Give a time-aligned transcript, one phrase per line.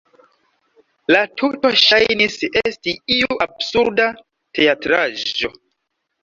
[1.15, 4.09] La tuto ŝajnis esti iu absurda
[4.61, 5.55] teatraĵo.